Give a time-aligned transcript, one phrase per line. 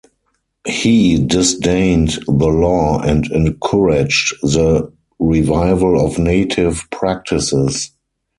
[0.65, 7.91] He disdained the law and encouraged the revival of native practices.